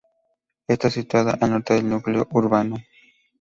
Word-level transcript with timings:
Está 0.67 0.89
situada 0.89 1.37
al 1.39 1.51
norte 1.51 1.75
del 1.75 1.87
núcleo 1.87 2.27
urbano. 2.31 2.77